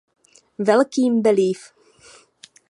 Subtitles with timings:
[0.57, 1.71] Velkým Bellevue.